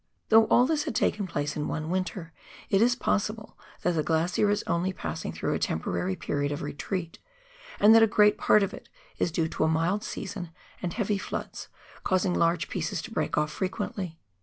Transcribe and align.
Though 0.29 0.45
all 0.45 0.65
this 0.65 0.85
had 0.85 0.95
taken 0.95 1.27
place 1.27 1.55
in 1.55 1.67
one 1.67 1.91
winter, 1.91 2.33
it 2.71 2.81
is 2.81 2.95
possible 2.95 3.55
that 3.83 3.91
the 3.91 4.01
glacier 4.01 4.49
is 4.49 4.63
only 4.65 4.91
passing 4.93 5.31
through 5.31 5.53
a 5.53 5.59
temporary 5.59 6.15
period 6.15 6.51
of 6.51 6.63
retreat, 6.63 7.19
and 7.79 7.93
that 7.93 8.01
a 8.01 8.07
great 8.07 8.39
part 8.39 8.63
of 8.63 8.73
it 8.73 8.89
is 9.19 9.29
due 9.31 9.47
to 9.49 9.63
a 9.63 9.67
mild 9.67 10.03
season 10.03 10.49
and 10.81 10.93
heavy 10.93 11.19
floods, 11.19 11.67
causing 12.03 12.33
large 12.33 12.67
pieces 12.67 12.99
to 13.03 13.11
break 13.11 13.37
off 13.37 13.51
frequently. 13.51 14.17